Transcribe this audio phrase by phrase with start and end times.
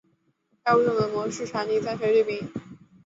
[0.63, 2.49] 该物种的模式产地在菲律宾。